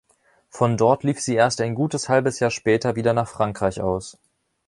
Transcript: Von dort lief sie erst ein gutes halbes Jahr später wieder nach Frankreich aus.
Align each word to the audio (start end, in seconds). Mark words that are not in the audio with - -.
Von 0.49 0.77
dort 0.77 1.03
lief 1.03 1.21
sie 1.21 1.35
erst 1.35 1.61
ein 1.61 1.75
gutes 1.75 2.09
halbes 2.09 2.39
Jahr 2.39 2.49
später 2.49 2.95
wieder 2.95 3.13
nach 3.13 3.27
Frankreich 3.27 3.81
aus. 3.81 4.17